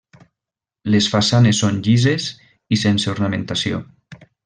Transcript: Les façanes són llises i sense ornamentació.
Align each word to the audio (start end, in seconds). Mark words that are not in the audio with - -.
Les 0.95 1.09
façanes 1.17 1.59
són 1.65 1.77
llises 1.89 2.27
i 2.79 2.83
sense 2.87 3.15
ornamentació. 3.15 3.87